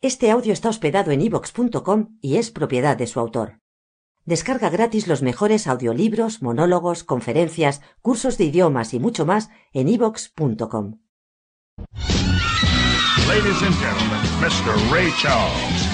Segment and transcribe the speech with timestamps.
[0.00, 3.58] Este audio está hospedado en ivox.com y es propiedad de su autor.
[4.24, 11.00] Descarga gratis los mejores audiolibros, monólogos, conferencias, cursos de idiomas y mucho más en ivox.com.
[13.26, 14.76] Ladies and gentlemen, Mr.
[14.92, 15.88] Ray Charles.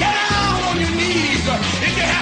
[0.00, 2.19] Get down on your knees if you have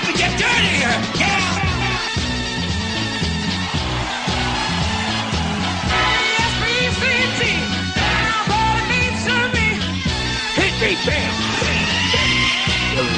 [10.79, 10.87] The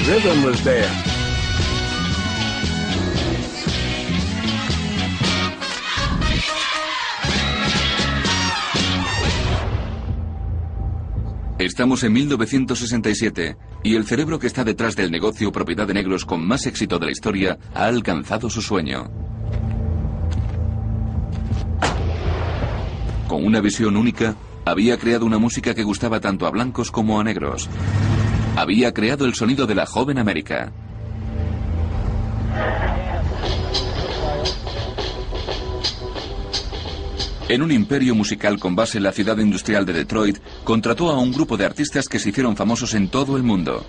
[0.07, 0.89] rhythm was there.
[11.59, 16.47] Estamos en 1967 y el cerebro que está detrás del negocio propiedad de negros con
[16.47, 19.11] más éxito de la historia ha alcanzado su sueño.
[23.29, 27.25] Con una visión única, había creado una música que gustaba tanto a blancos como a
[27.25, 27.69] negros.
[28.57, 30.73] Había creado el sonido de la joven América.
[37.49, 41.33] En un imperio musical con base en la ciudad industrial de Detroit, contrató a un
[41.33, 43.85] grupo de artistas que se hicieron famosos en todo el mundo.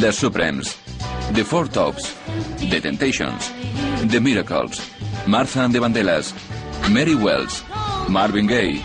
[0.00, 0.74] The Supremes,
[1.34, 2.14] The Four Tops,
[2.70, 3.52] The Temptations,
[4.10, 4.80] The Miracles,
[5.26, 6.32] Martha and the Vandellas,
[6.90, 7.64] Mary Wells,
[8.08, 8.84] Marvin Gaye.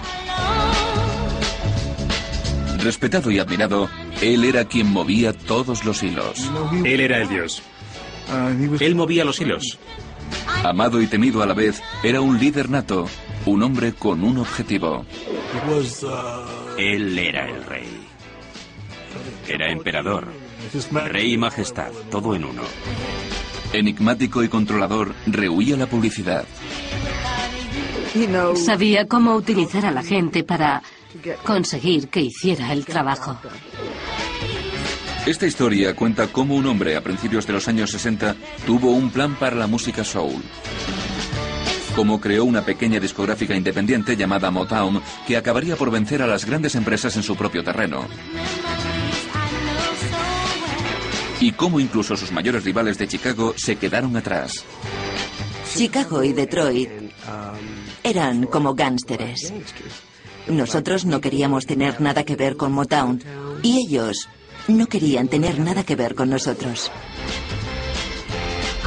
[2.79, 3.89] Respetado y admirado,
[4.21, 6.49] él era quien movía todos los hilos.
[6.83, 7.61] Él era el dios.
[8.79, 9.77] Él movía los hilos.
[10.63, 13.07] Amado y temido a la vez, era un líder nato,
[13.45, 15.05] un hombre con un objetivo.
[16.77, 18.07] Él era el rey.
[19.47, 20.27] Era emperador,
[21.09, 22.61] rey y majestad, todo en uno.
[23.73, 26.45] Enigmático y controlador, rehuía la publicidad.
[28.55, 30.83] Sabía cómo utilizar a la gente para
[31.45, 33.37] conseguir que hiciera el trabajo.
[35.25, 39.35] Esta historia cuenta cómo un hombre a principios de los años 60 tuvo un plan
[39.35, 40.41] para la música soul.
[41.95, 46.75] Cómo creó una pequeña discográfica independiente llamada Motown que acabaría por vencer a las grandes
[46.75, 48.07] empresas en su propio terreno.
[51.41, 54.63] Y cómo incluso sus mayores rivales de Chicago se quedaron atrás.
[55.75, 56.89] Chicago y Detroit
[58.03, 59.51] eran como gánsteres.
[60.47, 63.21] Nosotros no queríamos tener nada que ver con Motown
[63.63, 64.29] y ellos
[64.67, 66.91] no querían tener nada que ver con nosotros.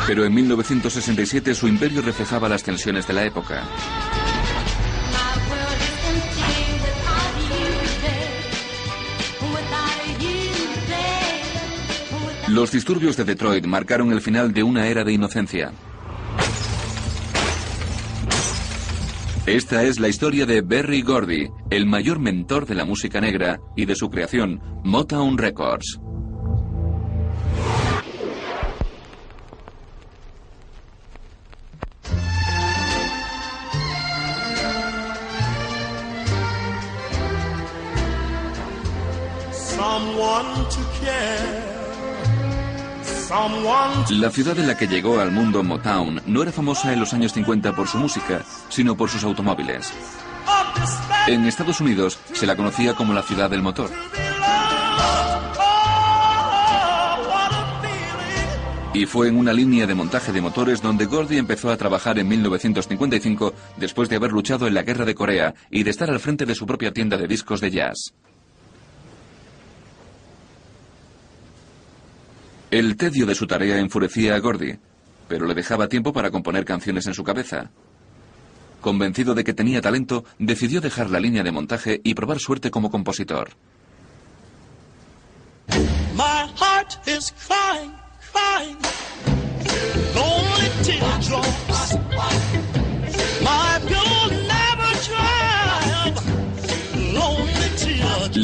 [0.07, 3.65] Pero en 1967 su imperio reflejaba las tensiones de la época.
[12.55, 15.73] Los disturbios de Detroit marcaron el final de una era de inocencia.
[19.45, 23.87] Esta es la historia de Berry Gordy, el mayor mentor de la música negra y
[23.87, 25.99] de su creación, Motown Records.
[39.51, 40.84] Someone to
[44.11, 47.33] La ciudad en la que llegó al mundo Motown no era famosa en los años
[47.33, 49.93] 50 por su música, sino por sus automóviles.
[51.27, 53.91] En Estados Unidos se la conocía como la ciudad del motor.
[58.93, 62.29] Y fue en una línea de montaje de motores donde Gordy empezó a trabajar en
[62.29, 66.47] 1955 después de haber luchado en la guerra de Corea y de estar al frente
[66.47, 68.15] de su propia tienda de discos de jazz.
[72.75, 74.77] El tedio de su tarea enfurecía a Gordy,
[75.29, 77.71] pero le dejaba tiempo para componer canciones en su cabeza.
[78.81, 82.91] Convencido de que tenía talento, decidió dejar la línea de montaje y probar suerte como
[82.91, 83.51] compositor.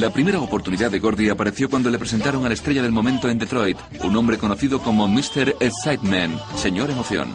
[0.01, 3.39] La primera oportunidad de Gordy apareció cuando le presentaron a la estrella del momento en
[3.39, 5.57] Detroit, un hombre conocido como Mr.
[5.61, 7.35] Excitement, señor emoción.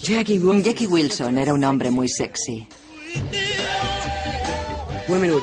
[0.00, 0.38] Jackie
[0.86, 2.68] Wilson era un hombre muy sexy.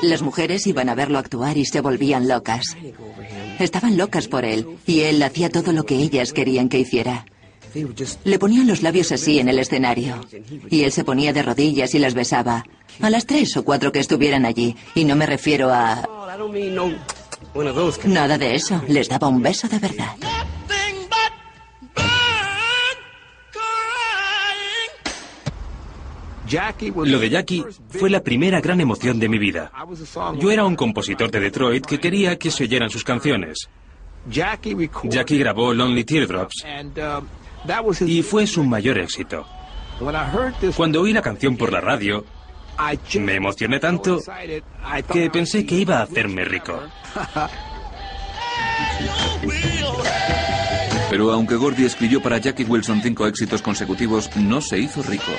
[0.00, 2.78] Las mujeres iban a verlo actuar y se volvían locas.
[3.58, 7.26] Estaban locas por él y él hacía todo lo que ellas querían que hiciera.
[8.24, 10.20] Le ponían los labios así en el escenario
[10.68, 12.64] y él se ponía de rodillas y las besaba.
[13.00, 14.76] A las tres o cuatro que estuvieran allí.
[14.94, 16.02] Y no me refiero a...
[18.04, 18.82] Nada de eso.
[18.88, 20.16] Les daba un beso de verdad.
[27.04, 29.70] Lo de Jackie fue la primera gran emoción de mi vida.
[30.38, 33.68] Yo era un compositor de Detroit que quería que se oyeran sus canciones.
[34.28, 36.64] Jackie grabó Lonely Teardrops
[38.06, 39.46] y fue su mayor éxito.
[40.76, 42.24] Cuando oí la canción por la radio,
[43.18, 44.20] me emocioné tanto
[45.12, 46.80] que pensé que iba a hacerme rico.
[51.10, 55.32] Pero aunque Gordy escribió para Jackie Wilson cinco éxitos consecutivos, no se hizo rico.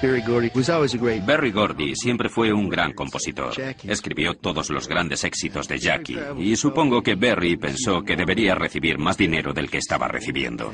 [0.00, 3.52] Berry Gordy siempre fue un gran compositor.
[3.84, 8.98] Escribió todos los grandes éxitos de Jackie y supongo que Berry pensó que debería recibir
[8.98, 10.72] más dinero del que estaba recibiendo.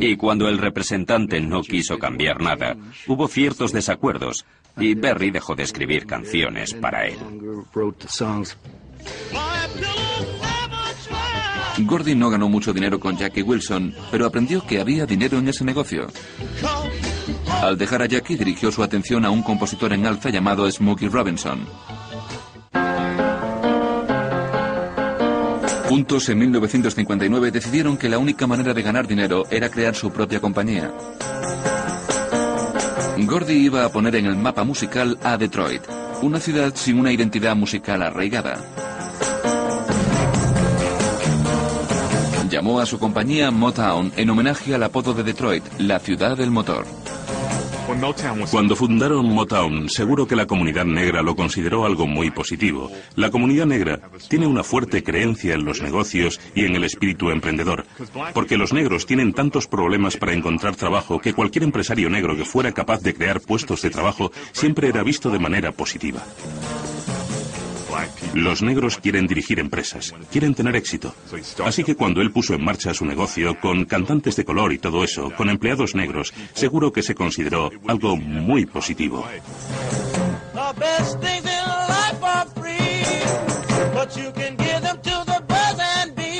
[0.00, 2.76] Y cuando el representante no quiso cambiar nada,
[3.06, 4.44] hubo ciertos desacuerdos
[4.78, 7.18] y Berry dejó de escribir canciones para él.
[11.78, 15.64] Gordy no ganó mucho dinero con Jackie Wilson, pero aprendió que había dinero en ese
[15.64, 16.06] negocio.
[17.60, 21.66] Al dejar a Jackie dirigió su atención a un compositor en alza llamado Smokey Robinson.
[25.88, 30.40] Juntos en 1959 decidieron que la única manera de ganar dinero era crear su propia
[30.40, 30.90] compañía.
[33.18, 35.82] Gordy iba a poner en el mapa musical a Detroit,
[36.22, 38.58] una ciudad sin una identidad musical arraigada.
[42.48, 47.01] Llamó a su compañía Motown en homenaje al apodo de Detroit, la ciudad del motor.
[48.50, 52.90] Cuando fundaron Motown, seguro que la comunidad negra lo consideró algo muy positivo.
[53.16, 57.86] La comunidad negra tiene una fuerte creencia en los negocios y en el espíritu emprendedor,
[58.34, 62.72] porque los negros tienen tantos problemas para encontrar trabajo que cualquier empresario negro que fuera
[62.72, 66.22] capaz de crear puestos de trabajo siempre era visto de manera positiva.
[68.34, 71.14] Los negros quieren dirigir empresas, quieren tener éxito.
[71.64, 75.04] Así que cuando él puso en marcha su negocio, con cantantes de color y todo
[75.04, 79.26] eso, con empleados negros, seguro que se consideró algo muy positivo.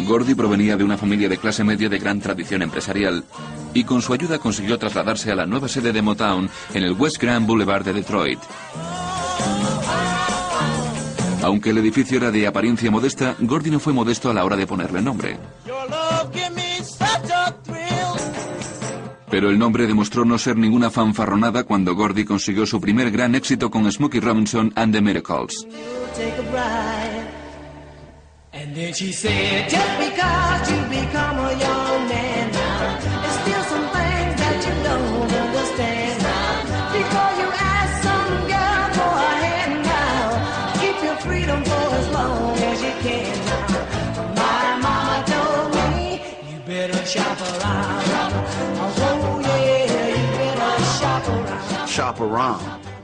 [0.07, 3.25] Gordy provenía de una familia de clase media de gran tradición empresarial
[3.73, 7.19] y con su ayuda consiguió trasladarse a la nueva sede de Motown en el West
[7.19, 8.39] Grand Boulevard de Detroit.
[11.43, 14.67] Aunque el edificio era de apariencia modesta, Gordy no fue modesto a la hora de
[14.67, 15.39] ponerle nombre.
[19.31, 23.71] Pero el nombre demostró no ser ninguna fanfarronada cuando Gordy consiguió su primer gran éxito
[23.71, 25.67] con Smokey Robinson and the Miracles.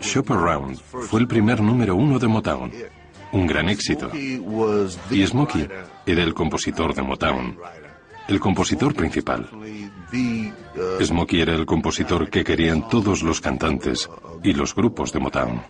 [0.01, 2.73] Shop Around fue el primer número uno de Motown.
[3.33, 4.11] Un gran éxito.
[4.15, 5.69] Y Smokey
[6.07, 7.59] era el compositor de Motown.
[8.29, 9.47] El compositor principal.
[11.03, 14.09] Smokey era el compositor que querían todos los cantantes
[14.43, 15.63] y los grupos de Motown.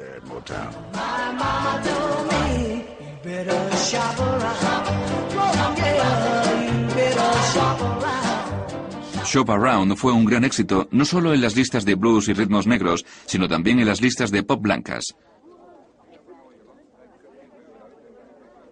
[9.28, 12.66] Shop Around fue un gran éxito no solo en las listas de blues y ritmos
[12.66, 15.14] negros, sino también en las listas de pop blancas.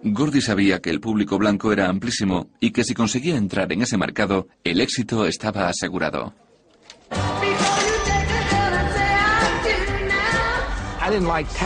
[0.03, 3.99] Gordy sabía que el público blanco era amplísimo y que si conseguía entrar en ese
[3.99, 6.33] mercado, el éxito estaba asegurado.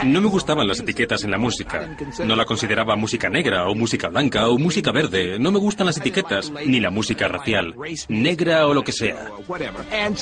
[0.05, 1.97] No me gustaban las etiquetas en la música.
[2.25, 5.39] No la consideraba música negra o música blanca o música verde.
[5.39, 7.75] No me gustan las etiquetas, ni la música racial,
[8.09, 9.31] negra o lo que sea.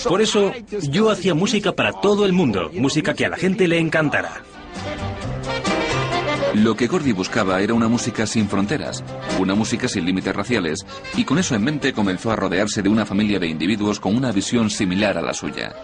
[0.08, 0.52] Por eso
[0.90, 4.42] yo hacía música para todo el mundo, música que a la gente le encantara.
[6.54, 9.04] Lo que Gordy buscaba era una música sin fronteras,
[9.38, 13.04] una música sin límites raciales, y con eso en mente comenzó a rodearse de una
[13.04, 15.74] familia de individuos con una visión similar a la suya.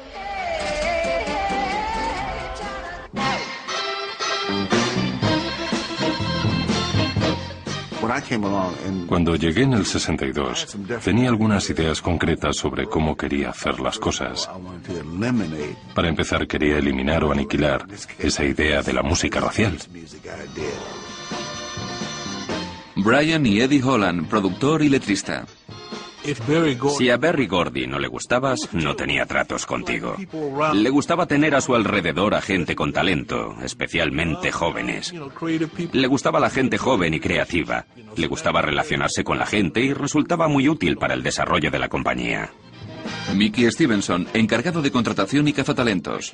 [9.07, 14.49] Cuando llegué en el 62, tenía algunas ideas concretas sobre cómo quería hacer las cosas.
[15.95, 17.87] Para empezar, quería eliminar o aniquilar
[18.19, 19.79] esa idea de la música racial.
[22.97, 25.45] Brian y Eddie Holland, productor y letrista.
[26.99, 30.17] Si a Berry Gordy no le gustabas, no tenía tratos contigo.
[30.73, 35.13] Le gustaba tener a su alrededor a gente con talento, especialmente jóvenes.
[35.93, 37.85] Le gustaba la gente joven y creativa.
[38.17, 41.89] Le gustaba relacionarse con la gente y resultaba muy útil para el desarrollo de la
[41.89, 42.51] compañía.
[43.35, 46.33] Mickey Stevenson, encargado de contratación y cazatalentos.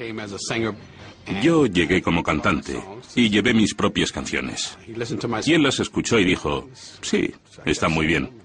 [1.42, 2.80] Yo llegué como cantante
[3.14, 4.76] y llevé mis propias canciones.
[5.44, 6.68] Y él las escuchó y dijo,
[7.00, 7.32] sí,
[7.64, 8.39] está muy bien.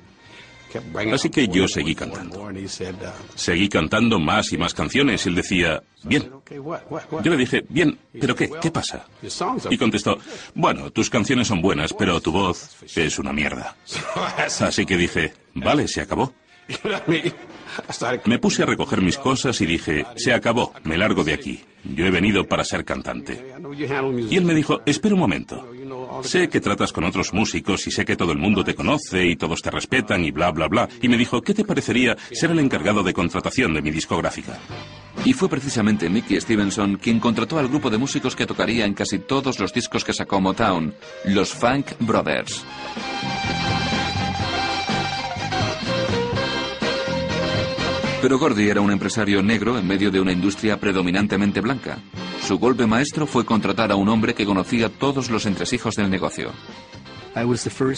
[1.14, 2.52] Así que yo seguí cantando.
[3.36, 6.30] Seguí cantando más y más canciones y él decía, bien.
[7.24, 8.50] Yo le dije, bien, pero ¿qué?
[8.62, 9.06] ¿Qué pasa?
[9.70, 10.18] Y contestó,
[10.54, 13.76] bueno, tus canciones son buenas, pero tu voz es una mierda.
[14.38, 16.34] Así que dije, vale, se acabó.
[18.26, 21.64] Me puse a recoger mis cosas y dije, se acabó, me largo de aquí.
[21.84, 23.54] Yo he venido para ser cantante.
[24.30, 25.68] Y él me dijo, espera un momento.
[26.24, 29.36] Sé que tratas con otros músicos y sé que todo el mundo te conoce y
[29.36, 30.90] todos te respetan y bla, bla, bla.
[31.02, 34.58] Y me dijo, ¿qué te parecería ser el encargado de contratación de mi discográfica?
[35.24, 39.20] Y fue precisamente Mickey Stevenson quien contrató al grupo de músicos que tocaría en casi
[39.20, 40.94] todos los discos que sacó Motown,
[41.26, 42.64] los Funk Brothers.
[48.22, 52.00] Pero Gordy era un empresario negro en medio de una industria predominantemente blanca.
[52.46, 56.52] Su golpe maestro fue contratar a un hombre que conocía todos los entresijos del negocio.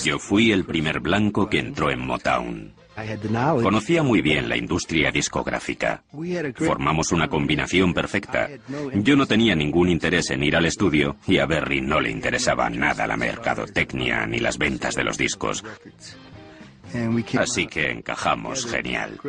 [0.05, 2.73] Yo fui el primer blanco que entró en Motown.
[3.61, 6.01] Conocía muy bien la industria discográfica.
[6.55, 8.49] Formamos una combinación perfecta.
[8.93, 12.69] Yo no tenía ningún interés en ir al estudio y a Berry no le interesaba
[12.69, 15.61] nada la mercadotecnia ni las ventas de los discos.
[17.37, 19.19] Así que encajamos genial.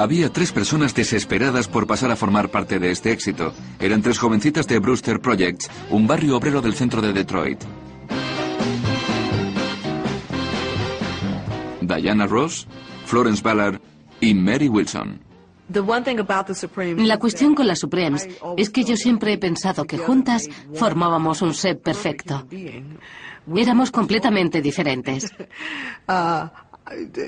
[0.00, 3.52] Había tres personas desesperadas por pasar a formar parte de este éxito.
[3.78, 7.62] Eran tres jovencitas de Brewster Projects, un barrio obrero del centro de Detroit.
[11.82, 12.66] Diana Ross,
[13.04, 13.78] Florence Ballard
[14.20, 15.20] y Mary Wilson.
[15.68, 18.26] La cuestión con las Supremes
[18.56, 22.46] es que yo siempre he pensado que juntas formábamos un set perfecto.
[23.54, 25.30] Éramos completamente diferentes.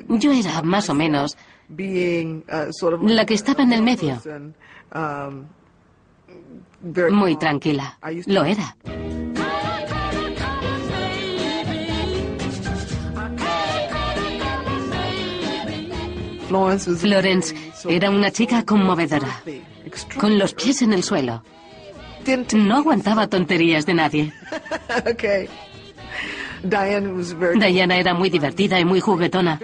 [0.08, 1.36] Yo era más o menos
[1.68, 4.20] la que estaba en el medio.
[7.10, 7.98] Muy tranquila.
[8.26, 8.76] Lo era.
[16.98, 17.54] Florence
[17.88, 19.42] era una chica conmovedora,
[20.18, 21.42] con los pies en el suelo.
[22.54, 24.32] No aguantaba tonterías de nadie.
[26.62, 29.58] Diana era muy divertida y muy juguetona.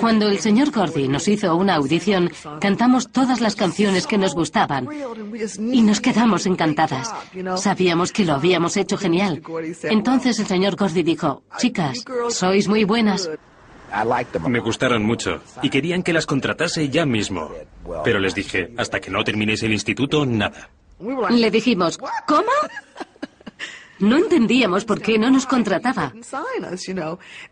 [0.00, 2.30] Cuando el señor Gordy nos hizo una audición,
[2.60, 4.88] cantamos todas las canciones que nos gustaban
[5.72, 7.12] y nos quedamos encantadas.
[7.56, 9.42] Sabíamos que lo habíamos hecho genial.
[9.82, 13.28] Entonces el señor Gordy dijo, chicas, sois muy buenas.
[14.46, 17.50] Me gustaron mucho y querían que las contratase ya mismo.
[18.04, 20.70] Pero les dije, hasta que no terminéis el instituto, nada.
[21.30, 22.50] Le dijimos, ¿cómo?
[24.00, 26.12] No entendíamos por qué no nos contrataba.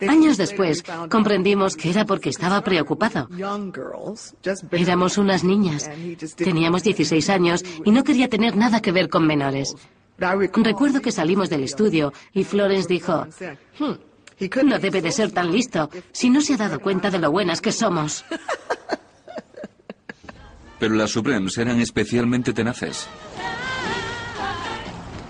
[0.08, 3.28] Años después comprendimos que era porque estaba preocupado.
[4.70, 5.90] Éramos unas niñas.
[6.36, 9.74] Teníamos 16 años y no quería tener nada que ver con menores.
[10.18, 13.26] Recuerdo que salimos del estudio y Flores dijo,
[13.78, 17.60] no debe de ser tan listo si no se ha dado cuenta de lo buenas
[17.60, 18.24] que somos.
[20.78, 23.08] Pero las Supremes eran especialmente tenaces.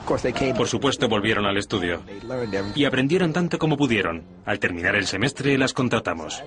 [0.06, 2.02] Por supuesto volvieron al estudio
[2.74, 4.24] y aprendieron tanto como pudieron.
[4.44, 6.42] Al terminar el semestre las contratamos.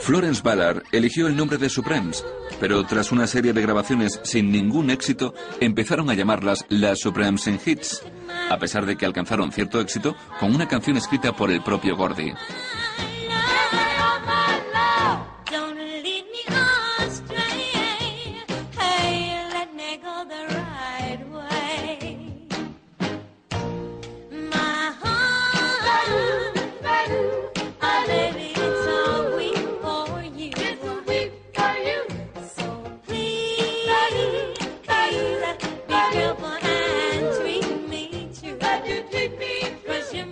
[0.00, 2.24] Florence Ballard eligió el nombre de Supremes,
[2.58, 7.60] pero tras una serie de grabaciones sin ningún éxito, empezaron a llamarlas las Supremes en
[7.64, 8.02] Hits,
[8.50, 12.32] a pesar de que alcanzaron cierto éxito con una canción escrita por el propio Gordy.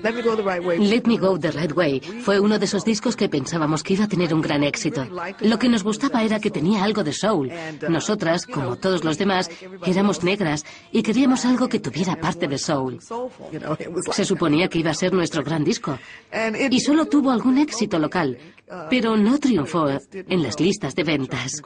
[0.02, 4.04] Let Me Go the Right Way fue uno de esos discos que pensábamos que iba
[4.04, 5.06] a tener un gran éxito.
[5.40, 7.50] Lo que nos gustaba era que tenía algo de soul.
[7.88, 9.50] Nosotras, como todos los demás,
[9.84, 12.98] éramos negras y queríamos algo que tuviera parte de soul.
[14.12, 15.98] Se suponía que iba a ser nuestro gran disco.
[16.70, 18.38] Y solo tuvo algún éxito local,
[18.90, 21.62] pero no triunfó en las listas de ventas.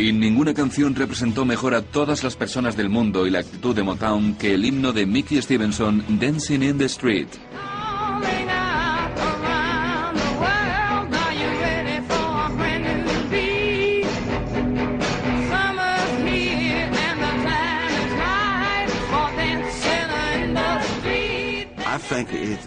[0.00, 3.82] Y ninguna canción representó mejor a todas las personas del mundo y la actitud de
[3.82, 7.28] Motown que el himno de Mickey Stevenson, Dancing in the Street.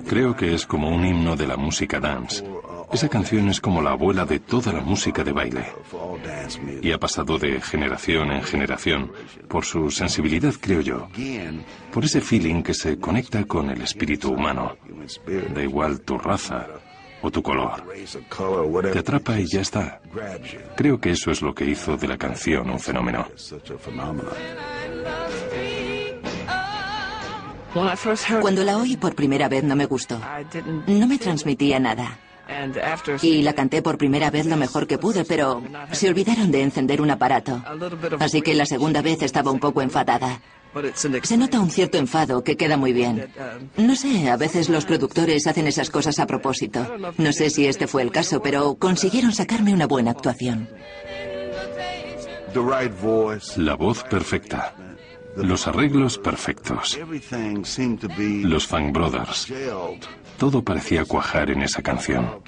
[0.07, 2.43] Creo que es como un himno de la música dance.
[2.93, 5.65] Esa canción es como la abuela de toda la música de baile.
[6.81, 9.11] Y ha pasado de generación en generación
[9.47, 11.07] por su sensibilidad, creo yo.
[11.91, 14.77] Por ese feeling que se conecta con el espíritu humano.
[15.55, 16.67] Da igual tu raza
[17.23, 17.83] o tu color.
[18.91, 19.99] Te atrapa y ya está.
[20.75, 23.27] Creo que eso es lo que hizo de la canción un fenómeno.
[28.39, 30.21] Cuando la oí por primera vez no me gustó.
[30.85, 32.19] No me transmitía nada.
[33.21, 37.01] Y la canté por primera vez lo mejor que pude, pero se olvidaron de encender
[37.01, 37.63] un aparato.
[38.19, 40.41] Así que la segunda vez estaba un poco enfadada.
[41.23, 43.31] Se nota un cierto enfado que queda muy bien.
[43.77, 46.85] No sé, a veces los productores hacen esas cosas a propósito.
[47.17, 50.67] No sé si este fue el caso, pero consiguieron sacarme una buena actuación.
[53.57, 54.75] La voz perfecta.
[55.35, 56.99] Los arreglos perfectos.
[58.43, 59.51] Los Funk Brothers.
[60.37, 62.41] Todo parecía cuajar en esa canción.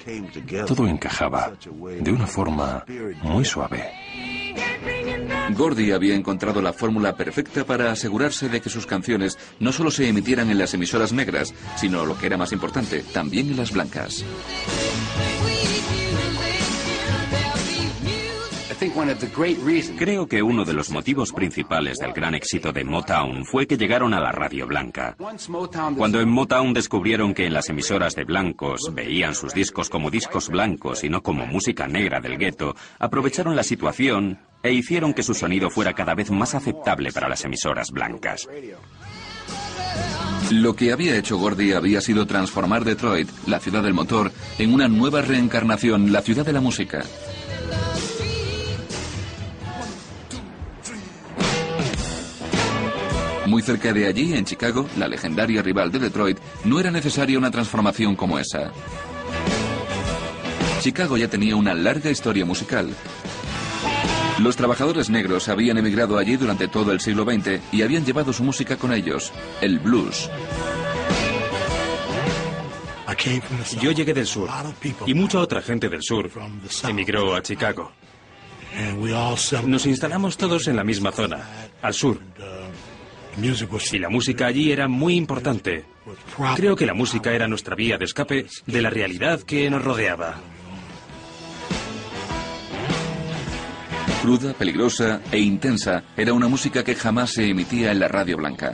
[0.66, 1.52] Todo encajaba
[2.00, 2.84] de una forma
[3.22, 3.90] muy suave.
[5.56, 10.08] Gordy había encontrado la fórmula perfecta para asegurarse de que sus canciones no solo se
[10.08, 14.24] emitieran en las emisoras negras, sino, lo que era más importante, también en las blancas.
[19.98, 24.14] Creo que uno de los motivos principales del gran éxito de Motown fue que llegaron
[24.14, 25.16] a la radio blanca.
[25.96, 30.48] Cuando en Motown descubrieron que en las emisoras de blancos veían sus discos como discos
[30.48, 35.34] blancos y no como música negra del gueto, aprovecharon la situación e hicieron que su
[35.34, 38.48] sonido fuera cada vez más aceptable para las emisoras blancas.
[40.50, 44.88] Lo que había hecho Gordy había sido transformar Detroit, la ciudad del motor, en una
[44.88, 47.04] nueva reencarnación, la ciudad de la música.
[53.46, 57.50] Muy cerca de allí, en Chicago, la legendaria rival de Detroit, no era necesaria una
[57.50, 58.72] transformación como esa.
[60.80, 62.88] Chicago ya tenía una larga historia musical.
[64.40, 68.42] Los trabajadores negros habían emigrado allí durante todo el siglo XX y habían llevado su
[68.42, 70.28] música con ellos, el blues.
[73.80, 74.50] Yo llegué del sur
[75.06, 76.30] y mucha otra gente del sur
[76.86, 77.92] emigró a Chicago.
[79.64, 82.20] Nos instalamos todos en la misma zona, al sur.
[83.38, 85.84] Y la música allí era muy importante.
[86.56, 90.40] Creo que la música era nuestra vía de escape de la realidad que nos rodeaba.
[94.22, 98.72] Cruda, peligrosa e intensa, era una música que jamás se emitía en la radio blanca.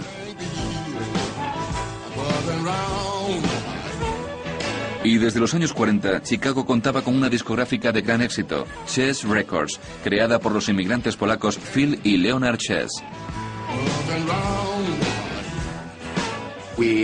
[5.05, 9.81] Y desde los años 40, Chicago contaba con una discográfica de gran éxito, Chess Records,
[10.05, 13.03] creada por los inmigrantes polacos Phil y Leonard Chess.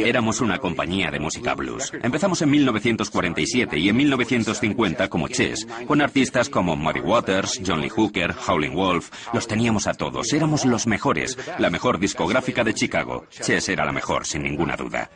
[0.08, 1.92] Éramos una compañía de música blues.
[2.02, 7.90] Empezamos en 1947 y en 1950 como Chess, con artistas como Muddy Waters, John Lee
[7.90, 9.10] Hooker, Howling Wolf.
[9.34, 13.26] Los teníamos a todos, éramos los mejores, la mejor discográfica de Chicago.
[13.30, 15.10] Chess era la mejor, sin ninguna duda.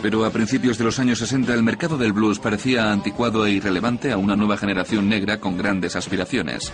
[0.00, 4.10] Pero a principios de los años 60 el mercado del blues parecía anticuado e irrelevante
[4.10, 6.72] a una nueva generación negra con grandes aspiraciones.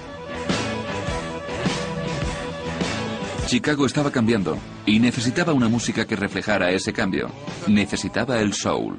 [3.46, 7.30] Chicago estaba cambiando y necesitaba una música que reflejara ese cambio.
[7.68, 8.96] Necesitaba el soul.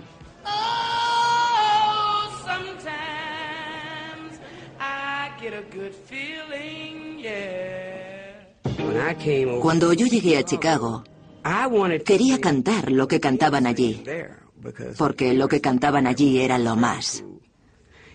[9.62, 11.04] Cuando yo llegué a Chicago,
[12.06, 14.02] quería cantar lo que cantaban allí,
[14.98, 17.24] porque lo que cantaban allí era lo más.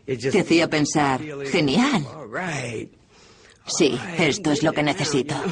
[0.06, 2.06] Te hacía pensar, genial.
[3.76, 5.34] Sí, esto es lo que necesito.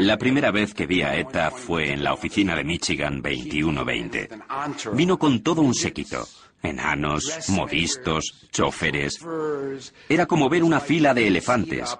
[0.00, 4.28] La primera vez que vi a ETA fue en la oficina de Michigan 2120.
[4.92, 6.24] Vino con todo un séquito.
[6.64, 9.20] Enanos, modistos, choferes.
[10.08, 11.96] Era como ver una fila de elefantes.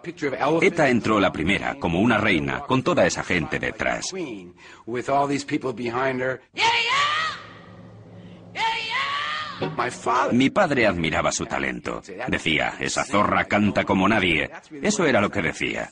[0.62, 4.07] ETA entró la primera, como una reina, con toda esa gente detrás.
[10.33, 12.03] Mi padre admiraba su talento.
[12.29, 14.50] Decía, esa zorra canta como nadie.
[14.83, 15.88] Eso era lo que decía.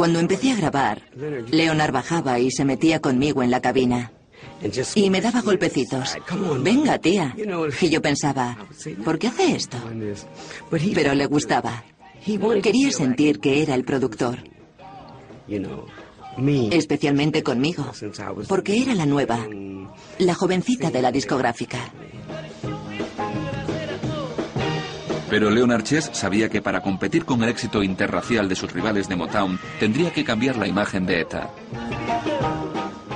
[0.00, 1.02] Cuando empecé a grabar,
[1.50, 4.12] Leonard bajaba y se metía conmigo en la cabina.
[4.94, 6.16] Y me daba golpecitos.
[6.62, 7.36] Venga, tía.
[7.82, 8.56] Y yo pensaba,
[9.04, 9.76] ¿por qué hace esto?
[10.94, 11.84] Pero le gustaba.
[12.62, 14.38] Quería sentir que era el productor.
[16.70, 17.92] Especialmente conmigo.
[18.48, 19.46] Porque era la nueva.
[20.18, 21.92] La jovencita de la discográfica.
[25.30, 29.14] Pero Leonard Chess sabía que para competir con el éxito interracial de sus rivales de
[29.16, 31.50] Motown, tendría que cambiar la imagen de ETA.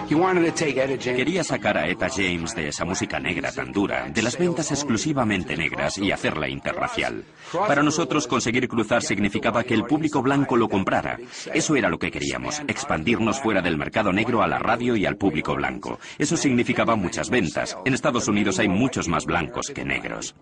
[0.07, 5.57] Quería sacar a Eta James de esa música negra tan dura, de las ventas exclusivamente
[5.57, 7.24] negras y hacerla interracial.
[7.53, 11.18] Para nosotros conseguir cruzar significaba que el público blanco lo comprara.
[11.53, 15.16] Eso era lo que queríamos, expandirnos fuera del mercado negro a la radio y al
[15.16, 15.98] público blanco.
[16.18, 17.77] Eso significaba muchas ventas.
[17.85, 20.35] En Estados Unidos hay muchos más blancos que negros.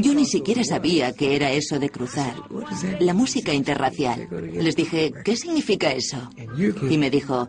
[0.00, 2.34] Yo ni siquiera sabía qué era eso de cruzar.
[3.00, 4.28] La música interracial.
[4.54, 6.30] Les dije, ¿qué significa eso?
[6.90, 7.48] Y me dijo,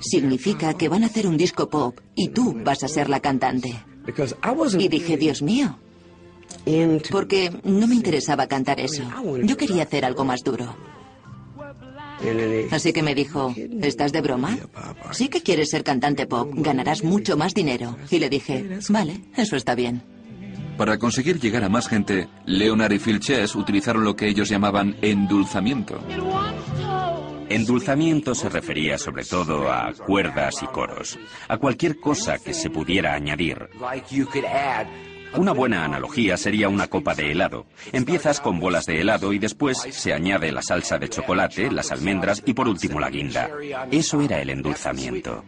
[0.00, 3.74] significa que van a hacer un disco pop y tú vas a ser la cantante.
[4.78, 5.78] Y dije, Dios mío.
[7.10, 9.02] Porque no me interesaba cantar eso.
[9.42, 10.74] Yo quería hacer algo más duro.
[12.70, 14.56] Así que me dijo, ¿estás de broma?
[15.12, 17.96] Sí que quieres ser cantante pop, ganarás mucho más dinero.
[18.10, 20.02] Y le dije, vale, eso está bien.
[20.76, 24.96] Para conseguir llegar a más gente, Leonard y Phil Chess utilizaron lo que ellos llamaban
[25.02, 26.00] endulzamiento.
[27.48, 33.14] Endulzamiento se refería sobre todo a cuerdas y coros, a cualquier cosa que se pudiera
[33.14, 33.68] añadir.
[35.34, 37.66] Una buena analogía sería una copa de helado.
[37.92, 42.42] Empiezas con bolas de helado y después se añade la salsa de chocolate, las almendras
[42.44, 43.50] y por último la guinda.
[43.90, 45.44] Eso era el endulzamiento.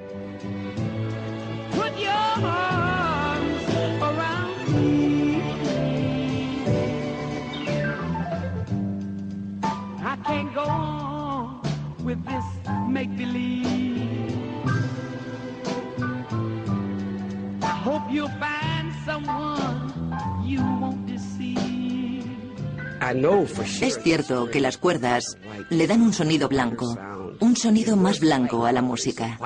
[23.80, 25.36] Es cierto que las cuerdas
[25.70, 26.96] le dan un sonido blanco,
[27.40, 29.38] un sonido más blanco a la música.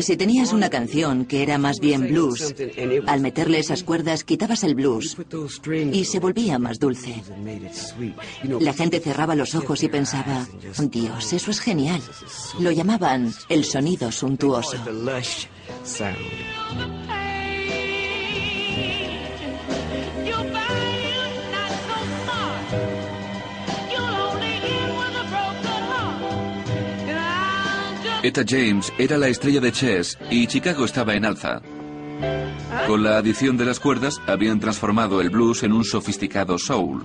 [0.00, 2.54] Si tenías una canción que era más bien blues,
[3.06, 5.16] al meterle esas cuerdas quitabas el blues
[5.92, 7.22] y se volvía más dulce.
[8.60, 10.46] La gente cerraba los ojos y pensaba,
[10.90, 12.00] Dios, eso es genial.
[12.58, 14.78] Lo llamaban el sonido suntuoso.
[28.22, 31.60] Etta James era la estrella de Chess y Chicago estaba en alza.
[32.86, 37.02] Con la adición de las cuerdas habían transformado el blues en un sofisticado soul.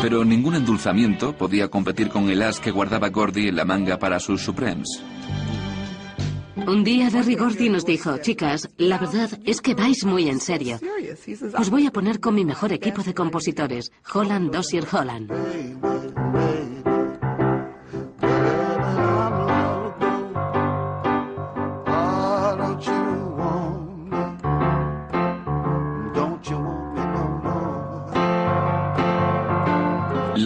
[0.00, 4.20] Pero ningún endulzamiento podía competir con el as que guardaba Gordy en la manga para
[4.20, 5.02] sus Supremes.
[6.64, 10.78] Un día Berry Gordy nos dijo, chicas, la verdad es que vais muy en serio.
[11.58, 16.75] Os voy a poner con mi mejor equipo de compositores, Holland Dossier Holland.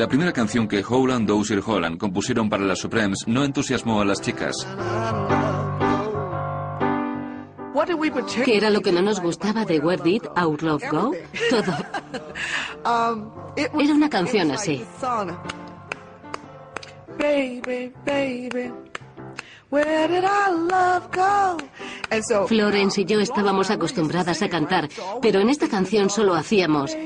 [0.00, 4.22] La primera canción que Howland, Dozier Holland compusieron para las Supremes no entusiasmó a las
[4.22, 4.66] chicas.
[8.42, 11.12] ¿Qué era lo que no nos gustaba de Where Did Our Love Go?
[11.50, 11.76] Todo.
[13.56, 14.82] Era una canción así.
[17.18, 18.72] Baby, baby,
[19.68, 22.46] where did our love go?
[22.46, 24.88] Florence y yo estábamos acostumbradas a cantar,
[25.20, 26.96] pero en esta canción solo hacíamos...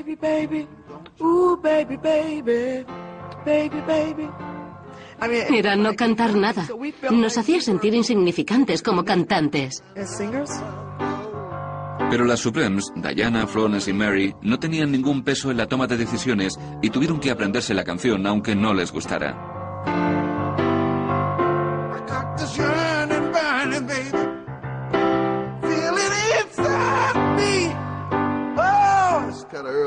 [5.21, 6.67] Era no cantar nada.
[7.11, 9.83] Nos hacía sentir insignificantes como cantantes.
[12.09, 15.97] Pero las Supremes, Diana, Florence y Mary, no tenían ningún peso en la toma de
[15.97, 20.24] decisiones y tuvieron que aprenderse la canción aunque no les gustara.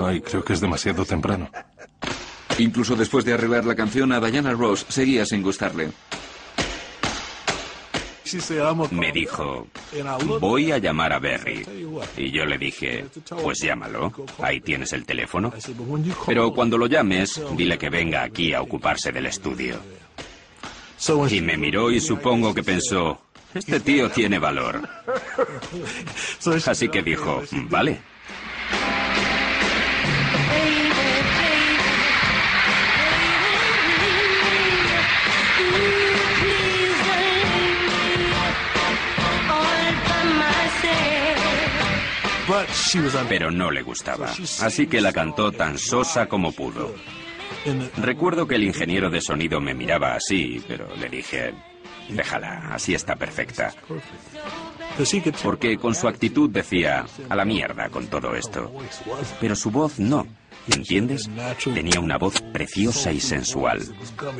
[0.03, 1.51] Ay, creo que es demasiado temprano.
[2.59, 5.91] Incluso después de arreglar la canción, a Diana Ross seguía sin gustarle.
[8.91, 9.69] Me dijo,
[10.41, 11.65] voy a llamar a Berry.
[12.17, 13.07] Y yo le dije,
[13.43, 15.53] pues llámalo, ahí tienes el teléfono.
[16.27, 19.79] Pero cuando lo llames, dile que venga aquí a ocuparse del estudio.
[21.31, 23.23] Y me miró y supongo que pensó,
[23.55, 24.87] este tío tiene valor.
[26.67, 28.01] Así que dijo, vale.
[43.29, 44.31] Pero no le gustaba,
[44.61, 46.95] así que la cantó tan sosa como pudo.
[47.99, 51.53] Recuerdo que el ingeniero de sonido me miraba así, pero le dije,
[52.09, 53.75] déjala, así está perfecta.
[55.43, 58.73] Porque con su actitud decía, a la mierda con todo esto.
[59.41, 60.27] Pero su voz no.
[60.75, 61.31] ¿Entiendes?
[61.73, 63.81] Tenía una voz preciosa y sensual.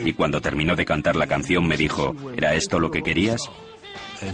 [0.05, 3.49] Y cuando terminó de cantar la canción me dijo, ¿era esto lo que querías?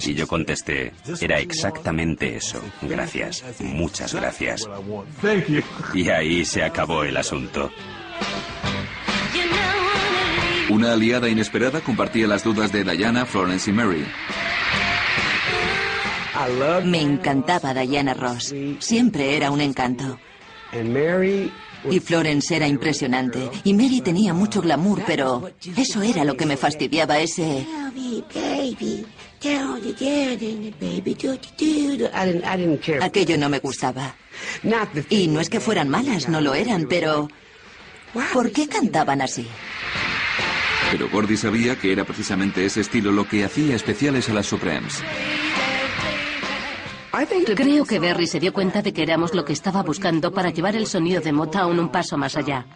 [0.04, 2.60] Y yo contesté, era exactamente eso.
[2.82, 4.68] Gracias, muchas gracias.
[5.94, 7.70] Y ahí se acabó el asunto.
[10.70, 14.04] Una aliada inesperada compartía las dudas de Diana, Florence y Mary.
[16.84, 18.54] Me encantaba Diana Ross.
[18.78, 20.18] Siempre era un encanto.
[21.90, 23.50] Y Florence era impresionante.
[23.62, 27.66] Y Mary tenía mucho glamour, pero eso era lo que me fastidiaba, ese...
[33.00, 34.14] Aquello no me gustaba.
[35.08, 37.28] Y no es que fueran malas, no lo eran, pero...
[38.32, 39.46] ¿Por qué cantaban así?
[40.90, 45.02] Pero Gordy sabía que era precisamente ese estilo lo que hacía especiales a las Supremes.
[47.56, 50.74] Creo que Berry se dio cuenta de que éramos lo que estaba buscando para llevar
[50.76, 52.66] el sonido de Motown un paso más allá.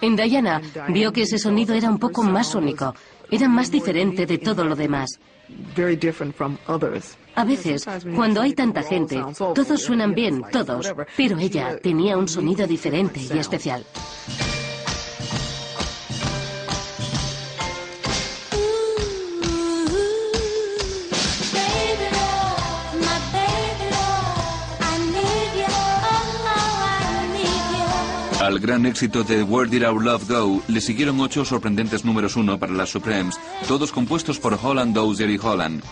[0.00, 2.94] En Diana vio que ese sonido era un poco más único,
[3.30, 5.18] era más diferente de todo lo demás.
[7.34, 12.66] A veces, cuando hay tanta gente, todos suenan bien, todos, pero ella tenía un sonido
[12.66, 13.84] diferente y especial.
[28.44, 32.58] Al gran éxito de Where Did Our Love Go le siguieron ocho sorprendentes números uno
[32.58, 35.82] para las Supremes, todos compuestos por Holland Dozier y Holland.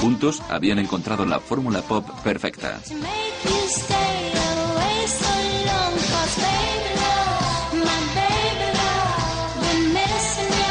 [0.00, 2.80] Juntos habían encontrado la fórmula pop perfecta.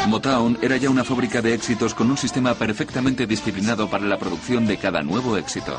[0.08, 4.66] Motown era ya una fábrica de éxitos con un sistema perfectamente disciplinado para la producción
[4.66, 5.78] de cada nuevo éxito.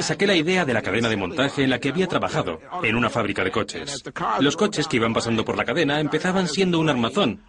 [0.00, 3.10] Saqué la idea de la cadena de montaje en la que había trabajado, en una
[3.10, 4.02] fábrica de coches.
[4.40, 7.40] Los coches que iban pasando por la cadena empezaban siendo un armazón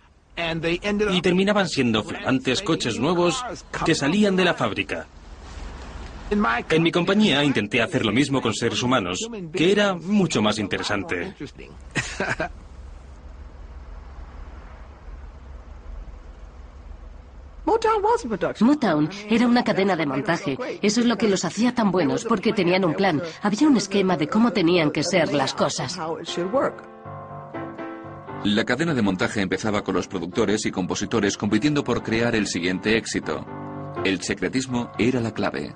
[1.12, 3.44] y terminaban siendo flamantes coches nuevos
[3.86, 5.08] que salían de la fábrica.
[6.70, 11.36] En mi compañía intenté hacer lo mismo con seres humanos, que era mucho más interesante.
[17.66, 20.58] Motown era una cadena de montaje.
[20.82, 23.22] Eso es lo que los hacía tan buenos, porque tenían un plan.
[23.42, 26.00] Había un esquema de cómo tenían que ser las cosas.
[28.44, 32.96] La cadena de montaje empezaba con los productores y compositores compitiendo por crear el siguiente
[32.98, 33.44] éxito.
[34.04, 35.74] El secretismo era la clave.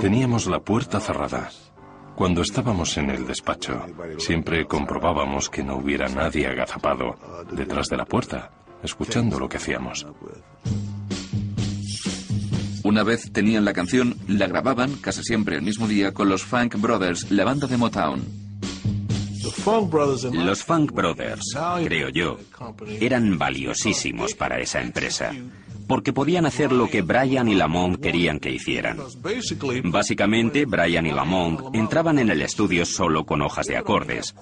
[0.00, 1.50] Teníamos la puerta cerrada.
[2.14, 3.84] Cuando estábamos en el despacho,
[4.18, 7.16] siempre comprobábamos que no hubiera nadie agazapado
[7.52, 10.06] detrás de la puerta escuchando lo que hacíamos.
[12.84, 16.76] Una vez tenían la canción, la grababan casi siempre el mismo día con los Funk
[16.76, 18.24] Brothers, la banda de Motown.
[20.32, 22.38] Los Funk Brothers, creo yo,
[23.00, 25.32] eran valiosísimos para esa empresa,
[25.88, 28.98] porque podían hacer lo que Brian y Lamont querían que hicieran.
[29.84, 34.34] Básicamente, Brian y Lamont entraban en el estudio solo con hojas de acordes.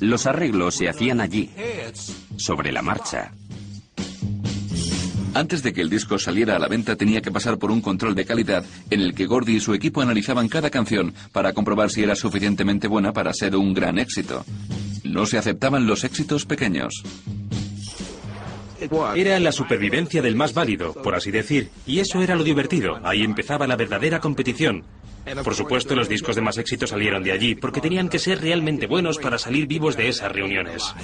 [0.00, 1.50] Los arreglos se hacían allí,
[2.36, 3.32] sobre la marcha.
[5.34, 8.14] Antes de que el disco saliera a la venta tenía que pasar por un control
[8.14, 12.04] de calidad en el que Gordy y su equipo analizaban cada canción para comprobar si
[12.04, 14.44] era suficientemente buena para ser un gran éxito.
[15.02, 17.02] No se aceptaban los éxitos pequeños.
[19.14, 23.00] Era la supervivencia del más válido, por así decir, y eso era lo divertido.
[23.04, 24.84] Ahí empezaba la verdadera competición.
[25.42, 28.86] Por supuesto, los discos de más éxito salieron de allí, porque tenían que ser realmente
[28.86, 30.94] buenos para salir vivos de esas reuniones.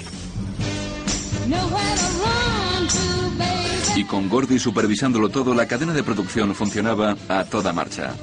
[3.95, 8.13] Y con Gordy supervisándolo todo, la cadena de producción funcionaba a toda marcha.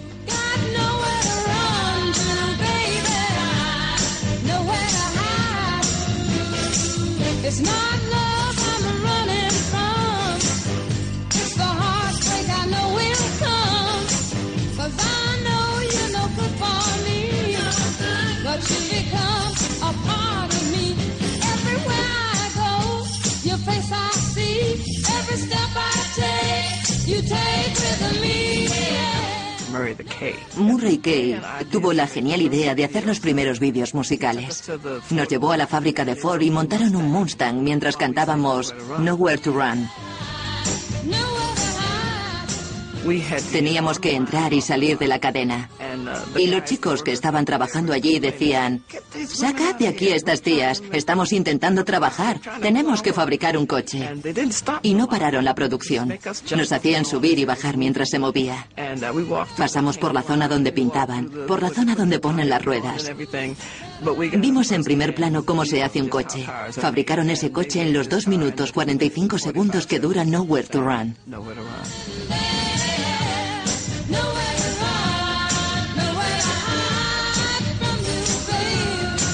[30.56, 34.70] Murray Kay tuvo la genial idea de hacer los primeros vídeos musicales.
[35.10, 39.52] Nos llevó a la fábrica de Ford y montaron un Mustang mientras cantábamos Nowhere to
[39.52, 39.88] Run.
[43.52, 45.70] Teníamos que entrar y salir de la cadena.
[46.36, 48.82] Y los chicos que estaban trabajando allí decían,
[49.26, 54.08] sacad de aquí a estas tías, estamos intentando trabajar, tenemos que fabricar un coche.
[54.82, 56.18] Y no pararon la producción.
[56.56, 58.66] Nos hacían subir y bajar mientras se movía.
[59.56, 63.10] Pasamos por la zona donde pintaban, por la zona donde ponen las ruedas.
[64.38, 66.46] Vimos en primer plano cómo se hace un coche.
[66.72, 71.16] Fabricaron ese coche en los 2 minutos 45 segundos que dura Nowhere to Run.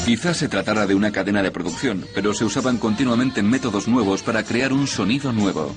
[0.04, 4.44] Quizás se tratara de una cadena de producción, pero se usaban continuamente métodos nuevos para
[4.44, 5.74] crear un sonido nuevo.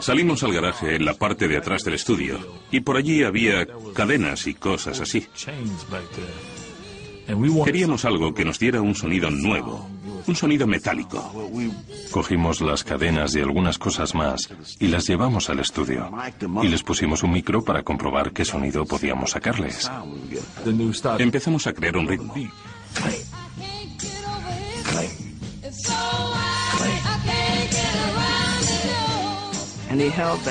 [0.00, 2.38] Salimos al garaje en la parte de atrás del estudio
[2.70, 5.26] y por allí había cadenas y cosas así.
[7.64, 9.90] Queríamos algo que nos diera un sonido nuevo,
[10.28, 11.50] un sonido metálico.
[12.10, 16.10] Cogimos las cadenas y algunas cosas más y las llevamos al estudio.
[16.62, 19.90] Y les pusimos un micro para comprobar qué sonido podíamos sacarles.
[21.18, 22.34] Empezamos a crear un ritmo.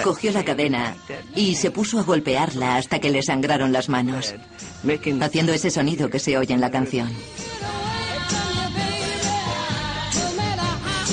[0.04, 0.96] Cogió la cadena
[1.36, 4.34] y se puso a golpearla hasta que le sangraron las manos,
[5.22, 7.10] haciendo ese sonido que se oye en la canción.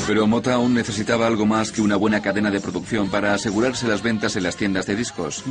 [0.07, 4.37] Pero Motown necesitaba algo más que una buena cadena de producción para asegurarse las ventas
[4.37, 5.43] en las tiendas de discos.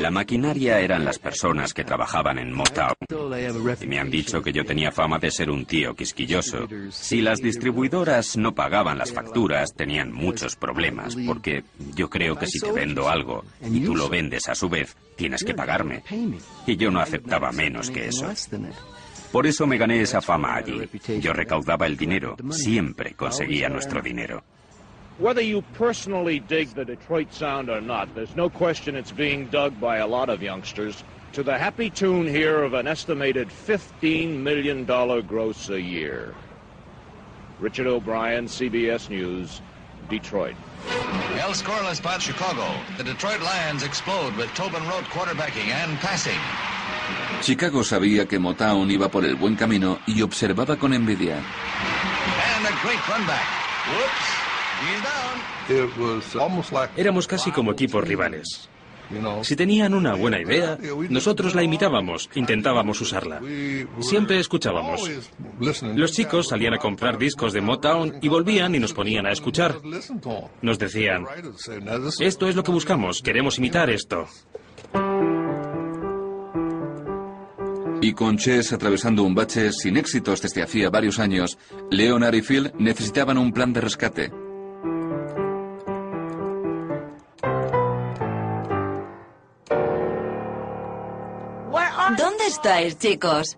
[0.00, 2.94] La maquinaria eran las personas que trabajaban en Motown.
[3.80, 6.66] Y me han dicho que yo tenía fama de ser un tío quisquilloso.
[6.90, 11.62] Si las distribuidoras no pagaban las facturas, tenían muchos problemas, porque
[11.94, 15.44] yo creo que si te vendo algo y tú lo vendes a su vez, tienes
[15.44, 16.02] que pagarme.
[16.66, 18.26] Y yo no aceptaba menos que eso.
[19.34, 20.88] Por eso me gané esa fama allí.
[21.20, 22.36] Yo recaudaba el dinero.
[22.50, 24.44] Siempre conseguía nuestro dinero.
[25.18, 29.80] Whether you personally dig the Detroit sound or not, there's no question it's being dug
[29.80, 34.84] by a lot of youngsters to the happy tune here of an estimated $15 million
[34.84, 36.32] gross a year.
[37.58, 39.60] Richard O'Brien, CBS News,
[40.08, 40.54] Detroit.
[41.40, 42.72] El scoreless spot Chicago.
[42.98, 46.38] The Detroit Lions explode with Tobin Road quarterbacking and passing.
[47.40, 51.42] Chicago sabía que Motown iba por el buen camino y observaba con envidia.
[56.96, 58.68] Éramos casi como equipos rivales.
[59.42, 60.78] Si tenían una buena idea,
[61.10, 63.40] nosotros la imitábamos, intentábamos usarla.
[64.00, 65.08] Siempre escuchábamos.
[65.94, 69.76] Los chicos salían a comprar discos de Motown y volvían y nos ponían a escuchar.
[70.62, 71.26] Nos decían,
[72.20, 74.26] esto es lo que buscamos, queremos imitar esto.
[78.04, 81.56] Y con Chess atravesando un bache sin éxitos desde hacía varios años,
[81.90, 84.28] Leonard y Phil necesitaban un plan de rescate.
[92.18, 93.56] ¿Dónde estáis, chicos?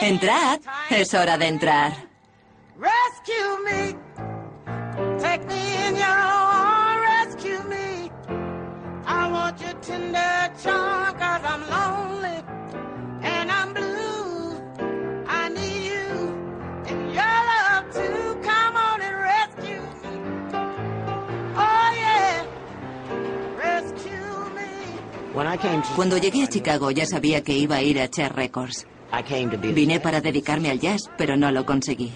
[0.00, 0.58] Entrad.
[0.90, 1.92] Es hora de entrar.
[25.94, 28.86] Cuando llegué a Chicago ya sabía que iba a ir a Cher Records.
[29.74, 32.10] Vine para dedicarme al jazz, pero no lo conseguí.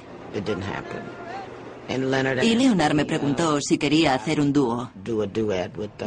[2.42, 4.90] Y Leonard me preguntó si quería hacer un dúo.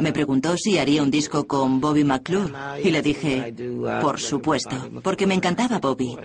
[0.00, 2.50] Me preguntó si haría un disco con Bobby McClure
[2.82, 3.54] y le dije,
[4.00, 6.16] por supuesto, porque me encantaba Bobby.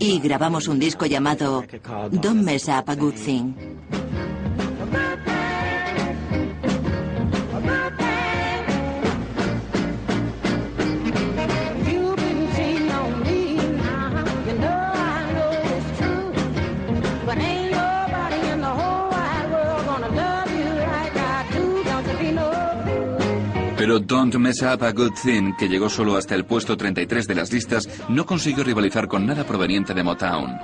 [0.00, 1.64] Y grabamos un disco llamado
[2.12, 3.54] Don't Mess Up a Good Thing.
[23.80, 27.34] Pero Don't Mess Up a Good Thing, que llegó solo hasta el puesto 33 de
[27.34, 30.54] las listas, no consiguió rivalizar con nada proveniente de Motown.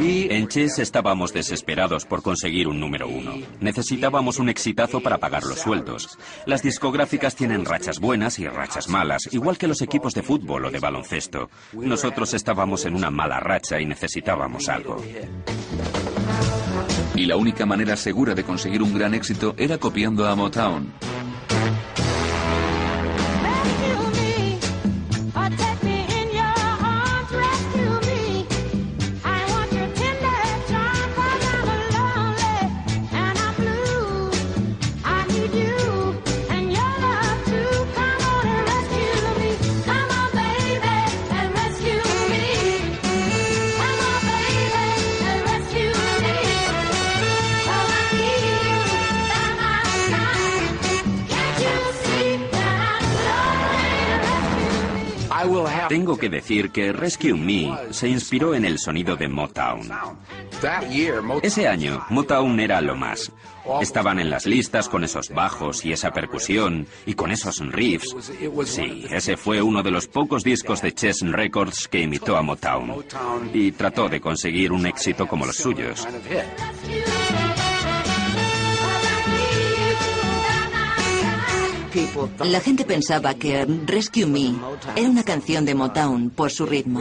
[0.00, 3.34] En Chess estábamos desesperados por conseguir un número uno.
[3.60, 6.18] Necesitábamos un exitazo para pagar los sueldos.
[6.46, 10.70] Las discográficas tienen rachas buenas y rachas malas, igual que los equipos de fútbol o
[10.72, 11.48] de baloncesto.
[11.74, 15.00] Nosotros estábamos en una mala racha y necesitábamos algo.
[17.14, 20.92] Y la única manera segura de conseguir un gran éxito era copiando a Motown.
[56.14, 59.90] Tengo que decir que Rescue Me se inspiró en el sonido de Motown.
[61.42, 63.32] Ese año, Motown era lo más.
[63.80, 68.14] Estaban en las listas con esos bajos y esa percusión y con esos riffs.
[68.64, 73.04] Sí, ese fue uno de los pocos discos de Chess Records que imitó a Motown
[73.52, 76.06] y trató de conseguir un éxito como los suyos.
[82.40, 84.54] La gente pensaba que Rescue Me
[84.96, 87.00] era una canción de Motown por su ritmo.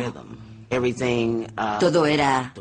[1.80, 2.54] Todo era...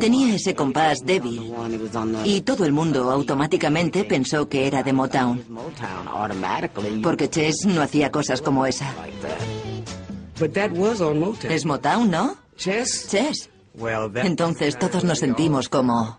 [0.00, 1.54] Tenía ese compás débil
[2.24, 5.44] y todo el mundo automáticamente pensó que era de Motown.
[7.02, 8.92] Porque Chess no hacía cosas como esa.
[11.48, 12.36] Es Motown, ¿no?
[12.56, 13.48] Chess.
[14.16, 16.18] Entonces todos nos sentimos como...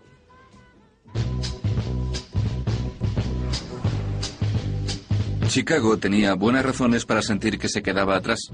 [5.56, 8.50] Chicago tenía buenas razones para sentir que se quedaba atrás.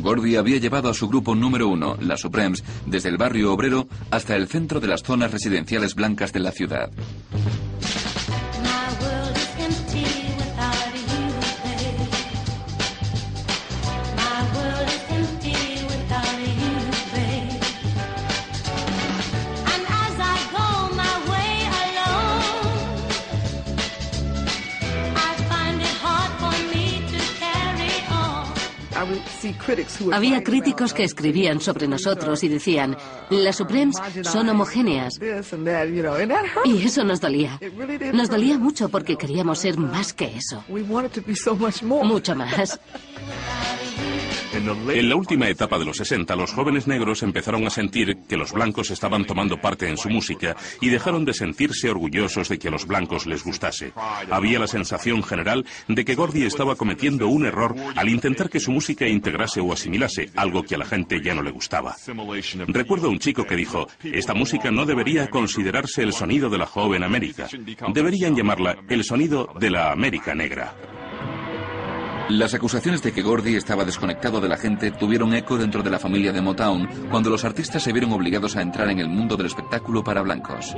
[0.00, 4.34] Gordy había llevado a su grupo número uno, la Supremes, desde el barrio obrero hasta
[4.34, 6.90] el centro de las zonas residenciales blancas de la ciudad.
[30.12, 32.96] Había críticos que escribían sobre nosotros y decían,
[33.30, 35.18] las Supremes son homogéneas.
[36.64, 37.58] Y eso nos dolía.
[38.12, 40.64] Nos dolía mucho porque queríamos ser más que eso.
[42.04, 42.78] Mucho más.
[44.52, 48.52] En la última etapa de los 60, los jóvenes negros empezaron a sentir que los
[48.52, 52.70] blancos estaban tomando parte en su música y dejaron de sentirse orgullosos de que a
[52.70, 53.92] los blancos les gustase.
[54.30, 58.72] Había la sensación general de que Gordy estaba cometiendo un error al intentar que su
[58.72, 61.96] música integrase o asimilase algo que a la gente ya no le gustaba.
[62.68, 66.66] Recuerdo a un chico que dijo, esta música no debería considerarse el sonido de la
[66.66, 67.48] joven América,
[67.92, 70.74] deberían llamarla el sonido de la América negra.
[72.28, 76.00] Las acusaciones de que Gordy estaba desconectado de la gente tuvieron eco dentro de la
[76.00, 79.46] familia de Motown cuando los artistas se vieron obligados a entrar en el mundo del
[79.46, 80.74] espectáculo para blancos.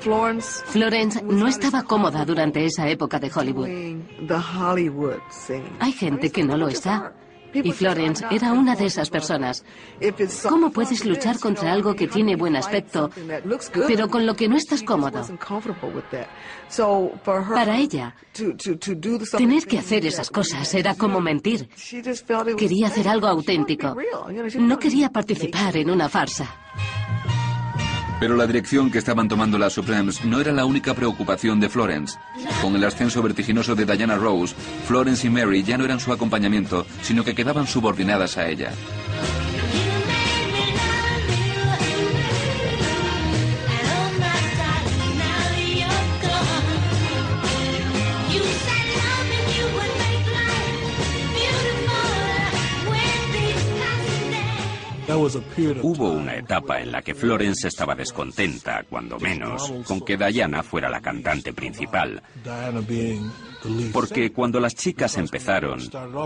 [0.00, 3.68] Florence no estaba cómoda durante esa época de Hollywood.
[5.80, 7.12] Hay gente que no lo está.
[7.52, 9.64] Y Florence era una de esas personas.
[10.48, 13.10] ¿Cómo puedes luchar contra algo que tiene buen aspecto,
[13.86, 15.26] pero con lo que no estás cómodo?
[17.54, 18.14] Para ella,
[19.36, 21.68] tener que hacer esas cosas era como mentir.
[22.56, 23.96] Quería hacer algo auténtico.
[24.58, 26.46] No quería participar en una farsa.
[28.20, 32.18] Pero la dirección que estaban tomando las Supremes no era la única preocupación de Florence.
[32.60, 34.54] Con el ascenso vertiginoso de Diana Rose,
[34.86, 38.72] Florence y Mary ya no eran su acompañamiento, sino que quedaban subordinadas a ella.
[55.82, 60.88] Hubo una etapa en la que Florence estaba descontenta, cuando menos, con que Diana fuera
[60.88, 62.22] la cantante principal.
[63.92, 65.80] Porque cuando las chicas empezaron,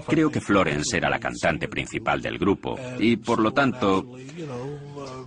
[0.07, 2.78] creo que Florence era la cantante principal del grupo.
[2.99, 4.07] Y por lo tanto,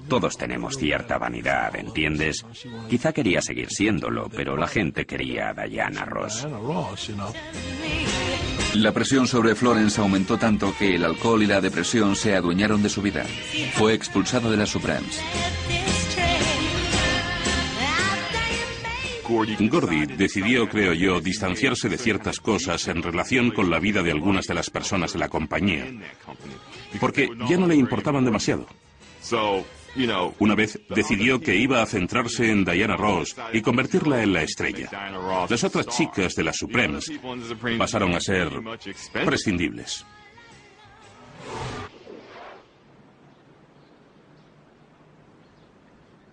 [0.07, 2.45] todos tenemos cierta vanidad, ¿entiendes?
[2.89, 6.47] Quizá quería seguir siéndolo, pero la gente quería a Diana Ross.
[8.75, 12.89] La presión sobre Florence aumentó tanto que el alcohol y la depresión se adueñaron de
[12.89, 13.25] su vida.
[13.73, 15.21] Fue expulsado de las Supremes.
[19.27, 24.45] Gordy decidió, creo yo, distanciarse de ciertas cosas en relación con la vida de algunas
[24.47, 25.85] de las personas de la compañía,
[26.99, 28.65] porque ya no le importaban demasiado.
[30.39, 34.89] Una vez decidió que iba a centrarse en Diana Ross y convertirla en la estrella.
[35.49, 37.11] Las otras chicas de las Supremes
[37.77, 38.49] pasaron a ser
[39.25, 40.05] prescindibles.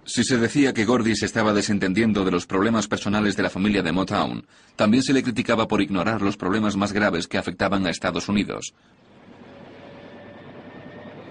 [0.06, 3.82] Si se decía que Gordy se estaba desentendiendo de los problemas personales de la familia
[3.82, 4.46] de Motown,
[4.76, 8.74] también se le criticaba por ignorar los problemas más graves que afectaban a Estados Unidos.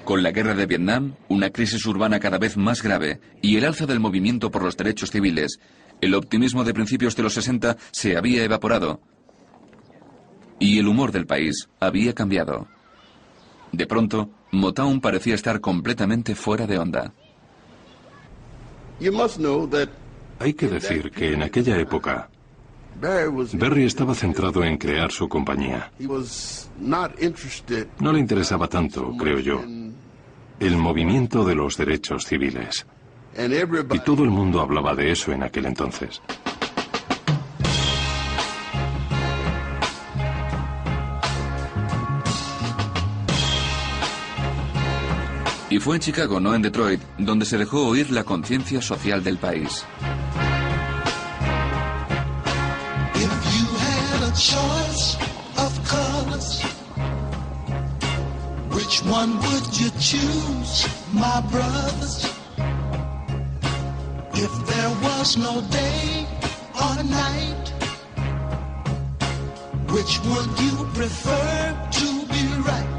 [0.06, 3.86] Con la guerra de Vietnam, una crisis urbana cada vez más grave y el alza
[3.86, 5.60] del movimiento por los derechos civiles,
[6.02, 9.00] el optimismo de principios de los 60 se había evaporado
[10.60, 12.68] y el humor del país había cambiado.
[13.72, 17.14] De pronto, Motown parecía estar completamente fuera de onda.
[20.40, 22.30] Hay que decir que en aquella época
[23.54, 25.92] Berry estaba centrado en crear su compañía.
[28.00, 29.64] No le interesaba tanto, creo yo,
[30.64, 32.86] el movimiento de los derechos civiles.
[33.38, 36.22] Y todo el mundo hablaba de eso en aquel entonces.
[45.70, 49.38] Y fue en Chicago, no en Detroit, donde se dejó oír la conciencia social del
[49.38, 49.84] país.
[59.10, 62.26] One would you choose, my brothers?
[64.34, 66.26] If there was no day
[66.76, 67.66] or night,
[69.92, 72.94] which would you prefer to be right?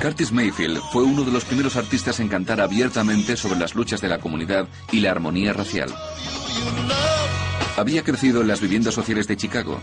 [0.00, 4.08] Curtis Mayfield fue uno de los primeros artistas en cantar abiertamente sobre las luchas de
[4.08, 5.94] la comunidad y la armonía racial.
[7.76, 9.80] Había crecido en las viviendas sociales de Chicago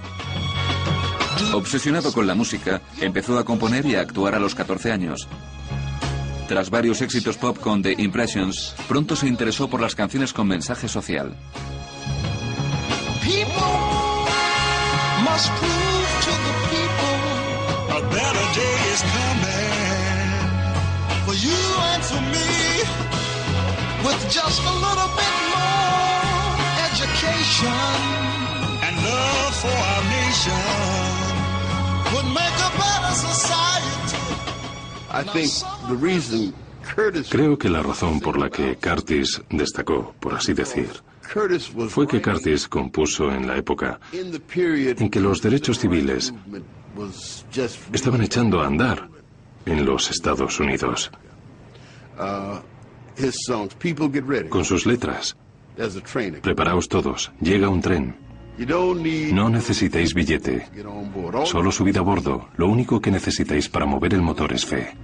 [1.54, 5.28] Obsesionado con la música, empezó a componer y a actuar a los 14 años.
[6.48, 10.88] Tras varios éxitos pop con The Impressions, pronto se interesó por las canciones con mensaje
[10.88, 11.36] social.
[37.30, 40.90] Creo que la razón por la que Curtis destacó, por así decir,
[41.90, 46.34] fue que Curtis compuso en la época en que los derechos civiles
[47.94, 49.10] estaban echando a andar
[49.66, 51.12] en los Estados Unidos.
[54.50, 55.38] Con sus letras,
[56.42, 58.33] preparaos todos, llega un tren.
[58.58, 60.68] No necesitáis billete,
[61.46, 62.50] solo subid a bordo.
[62.56, 64.96] Lo único que necesitáis para mover el motor es fe.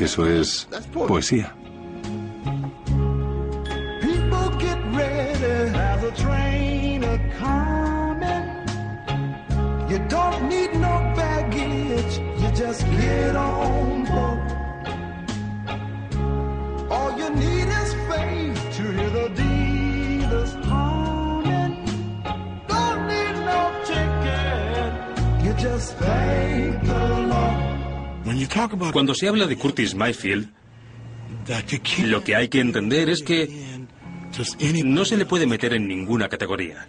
[0.00, 1.54] Eso es poesía.
[12.58, 14.52] Just get on board.
[16.90, 17.77] All you need is
[28.92, 30.52] Cuando se habla de Curtis Mayfield,
[32.04, 33.48] lo que hay que entender es que
[34.84, 36.88] no se le puede meter en ninguna categoría.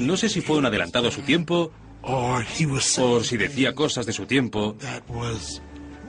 [0.00, 1.72] No sé si fue un adelantado a su tiempo
[2.02, 2.40] o
[3.22, 4.76] si decía cosas de su tiempo,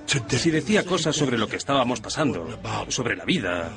[0.05, 2.47] si decía cosas sobre lo que estábamos pasando,
[2.89, 3.71] sobre la vida,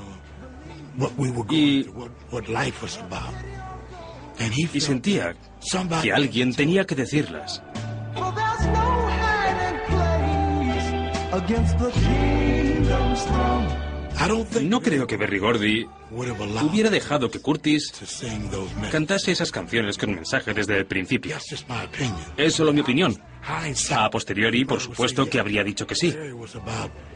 [4.40, 5.36] y, y sentía
[6.02, 7.62] que alguien tenía que decirlas.
[14.62, 17.92] No creo que Berry Gordy hubiera dejado que Curtis
[18.90, 21.36] cantase esas canciones con mensaje desde el principio.
[22.36, 23.20] Es solo mi opinión.
[23.46, 26.14] A posteriori, por supuesto que habría dicho que sí.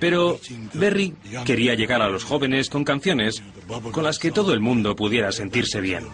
[0.01, 0.41] Pero
[0.75, 1.15] Berry
[1.45, 3.43] quería llegar a los jóvenes con canciones
[3.93, 6.05] con las que todo el mundo pudiera sentirse bien.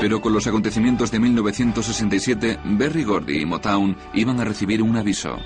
[0.00, 5.36] Pero con los acontecimientos de 1967, Berry Gordy y Motown iban a recibir un aviso.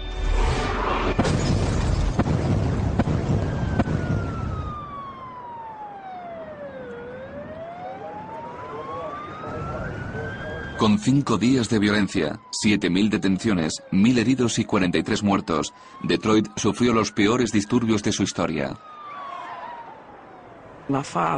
[10.82, 15.72] Con cinco días de violencia, 7.000 detenciones, 1.000 heridos y 43 muertos,
[16.02, 18.76] Detroit sufrió los peores disturbios de su historia.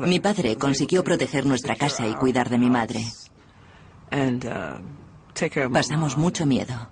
[0.07, 3.05] Mi padre consiguió proteger nuestra casa y cuidar de mi madre.
[5.71, 6.89] Pasamos mucho miedo.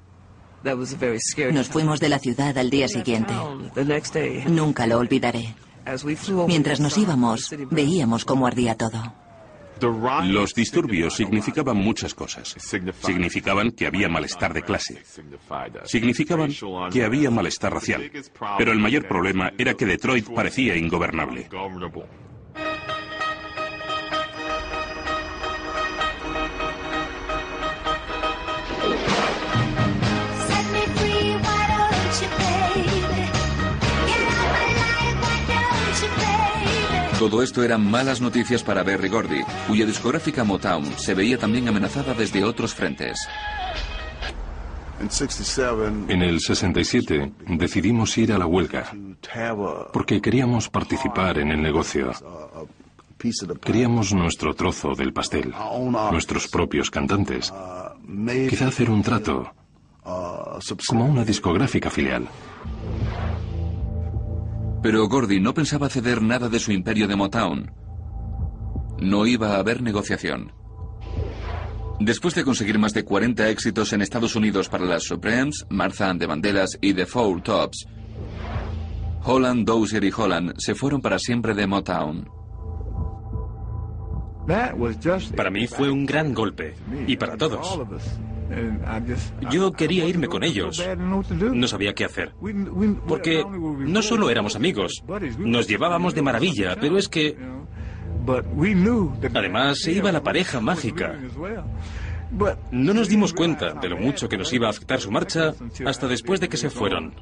[0.62, 3.32] Nos fuimos de la ciudad al día siguiente.
[4.48, 5.54] Nunca lo olvidaré.
[6.46, 9.21] Mientras nos íbamos, veíamos cómo ardía todo.
[10.24, 12.54] Los disturbios significaban muchas cosas.
[13.00, 15.02] Significaban que había malestar de clase.
[15.84, 16.52] Significaban
[16.90, 18.10] que había malestar racial.
[18.58, 21.48] Pero el mayor problema era que Detroit parecía ingobernable.
[37.22, 42.14] Todo esto eran malas noticias para Berry Gordy, cuya discográfica Motown se veía también amenazada
[42.14, 43.28] desde otros frentes.
[46.08, 48.92] En el 67 decidimos ir a la huelga
[49.92, 52.10] porque queríamos participar en el negocio.
[53.64, 55.54] Queríamos nuestro trozo del pastel,
[56.10, 57.54] nuestros propios cantantes.
[58.50, 59.48] Quizá hacer un trato,
[60.88, 62.26] como una discográfica filial.
[64.82, 67.70] Pero Gordy no pensaba ceder nada de su imperio de Motown.
[69.00, 70.52] No iba a haber negociación.
[72.00, 76.20] Después de conseguir más de 40 éxitos en Estados Unidos para las Supremes, Martha and
[76.20, 77.86] the Vandellas y The Four Tops,
[79.24, 82.28] Holland, Dozier y Holland se fueron para siempre de Motown.
[85.36, 86.74] Para mí fue un gran golpe,
[87.06, 87.80] y para todos.
[89.50, 90.82] Yo quería irme con ellos.
[91.38, 92.32] No sabía qué hacer.
[93.06, 95.02] Porque no solo éramos amigos,
[95.38, 97.36] nos llevábamos de maravilla, pero es que...
[99.34, 101.18] Además, se iba la pareja mágica.
[102.70, 106.08] No nos dimos cuenta de lo mucho que nos iba a afectar su marcha hasta
[106.08, 107.14] después de que se fueron.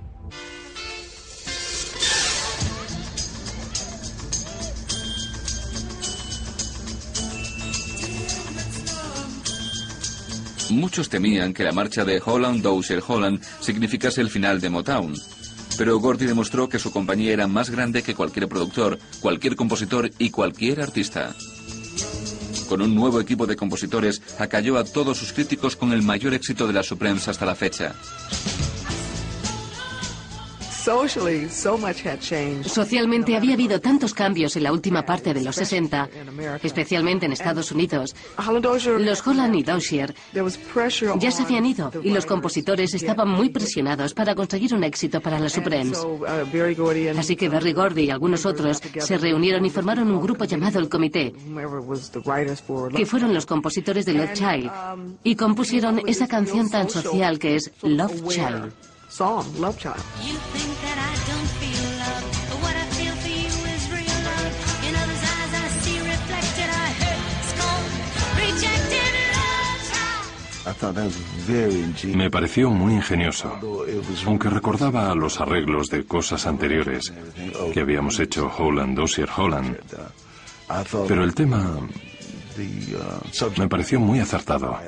[10.71, 15.15] Muchos temían que la marcha de Holland Dozier Holland significase el final de Motown.
[15.77, 20.31] Pero Gordy demostró que su compañía era más grande que cualquier productor, cualquier compositor y
[20.31, 21.35] cualquier artista.
[22.69, 26.69] Con un nuevo equipo de compositores, acalló a todos sus críticos con el mayor éxito
[26.69, 27.95] de la Supremes hasta la fecha.
[32.65, 36.09] Socialmente había habido tantos cambios en la última parte de los 60,
[36.63, 38.15] especialmente en Estados Unidos.
[38.99, 40.15] Los Holland y Dozier
[41.19, 45.39] ya se habían ido y los compositores estaban muy presionados para conseguir un éxito para
[45.39, 46.05] las Supremes.
[47.17, 50.89] Así que Berry Gordy y algunos otros se reunieron y formaron un grupo llamado el
[50.89, 51.33] Comité,
[52.97, 54.71] que fueron los compositores de Love Child,
[55.23, 58.90] y compusieron esa canción tan social que es Love Child.
[72.15, 73.53] Me pareció muy ingenioso,
[74.25, 77.13] aunque recordaba los arreglos de cosas anteriores
[77.75, 79.77] que habíamos hecho Holland, Dossier Holland.
[81.07, 81.79] Pero el tema
[83.59, 84.79] me pareció muy acertado.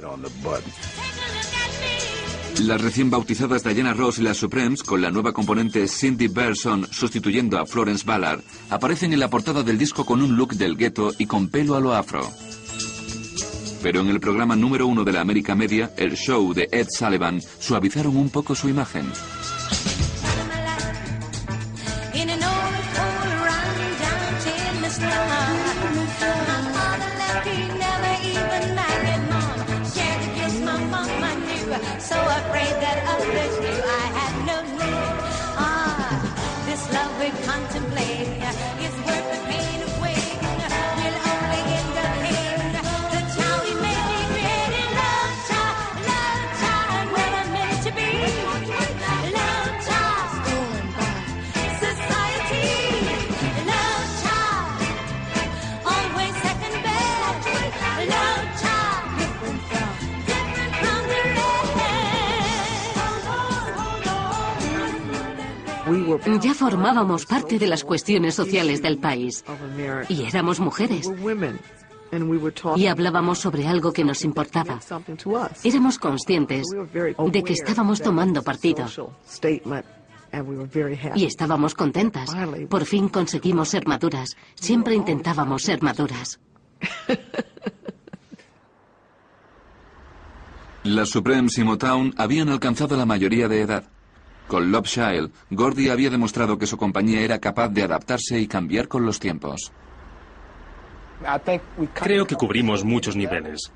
[2.60, 7.58] Las recién bautizadas Diana Ross y las Supremes, con la nueva componente Cindy Berson sustituyendo
[7.58, 11.26] a Florence Ballard, aparecen en la portada del disco con un look del gueto y
[11.26, 12.30] con pelo a lo afro.
[13.82, 17.40] Pero en el programa número uno de la América Media, el show de Ed Sullivan,
[17.58, 19.06] suavizaron un poco su imagen.
[66.40, 69.44] Ya formábamos parte de las cuestiones sociales del país.
[70.08, 71.10] Y éramos mujeres.
[72.76, 74.80] Y hablábamos sobre algo que nos importaba.
[75.64, 78.86] Éramos conscientes de que estábamos tomando partido.
[81.14, 82.30] Y estábamos contentas.
[82.68, 84.36] Por fin conseguimos ser maduras.
[84.54, 86.38] Siempre intentábamos ser maduras.
[90.84, 93.84] Las Supremes y Motown habían alcanzado la mayoría de edad.
[94.46, 98.88] Con Love Child, Gordy había demostrado que su compañía era capaz de adaptarse y cambiar
[98.88, 99.72] con los tiempos.
[101.94, 103.72] Creo que cubrimos muchos niveles.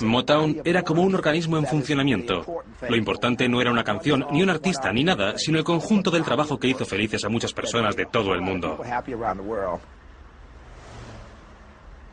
[0.00, 2.44] Motown era como un organismo en funcionamiento.
[2.88, 6.24] Lo importante no era una canción, ni un artista, ni nada, sino el conjunto del
[6.24, 8.78] trabajo que hizo felices a muchas personas de todo el mundo.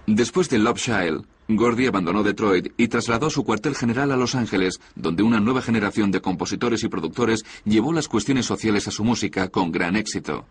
[0.06, 4.80] Después de Love Child, Gordy abandonó Detroit y trasladó su cuartel general a Los Ángeles,
[4.96, 9.50] donde una nueva generación de compositores y productores llevó las cuestiones sociales a su música
[9.50, 10.46] con gran éxito.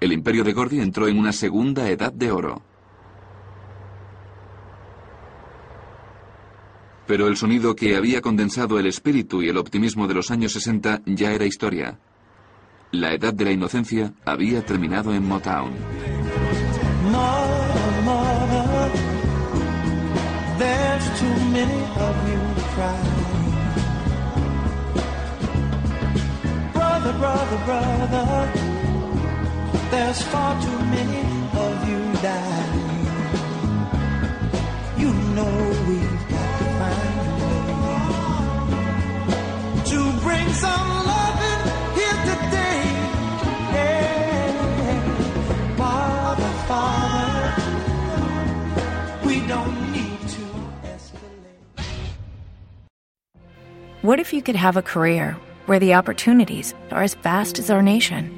[0.00, 2.62] El imperio de Gordy entró en una segunda edad de oro.
[7.06, 11.02] Pero el sonido que había condensado el espíritu y el optimismo de los años 60
[11.06, 11.98] ya era historia.
[12.92, 16.17] La edad de la inocencia había terminado en Motown.
[30.24, 31.20] Far too many
[31.56, 33.06] of you dying.
[34.98, 35.54] You know
[35.88, 38.00] we've got to find a way
[39.86, 41.62] to bring some loving
[41.94, 42.82] here today.
[43.72, 44.96] Yeah.
[45.76, 47.46] Father, Father,
[49.26, 50.44] we don't need to
[50.84, 51.62] escalate.
[54.02, 57.82] What if you could have a career where the opportunities are as vast as our
[57.82, 58.37] nation?